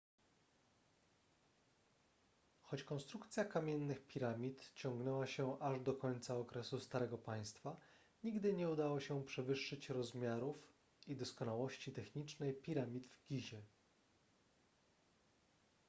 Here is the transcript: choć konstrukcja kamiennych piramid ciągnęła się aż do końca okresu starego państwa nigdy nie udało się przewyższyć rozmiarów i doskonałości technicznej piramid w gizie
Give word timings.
choć 2.61 2.83
konstrukcja 2.83 3.45
kamiennych 3.45 4.07
piramid 4.07 4.71
ciągnęła 4.75 5.27
się 5.27 5.59
aż 5.59 5.79
do 5.79 5.93
końca 5.93 6.37
okresu 6.37 6.79
starego 6.79 7.17
państwa 7.17 7.77
nigdy 8.23 8.53
nie 8.53 8.69
udało 8.69 8.99
się 8.99 9.23
przewyższyć 9.23 9.89
rozmiarów 9.89 10.67
i 11.07 11.15
doskonałości 11.15 11.91
technicznej 11.91 12.53
piramid 12.53 13.07
w 13.07 13.25
gizie 13.27 13.61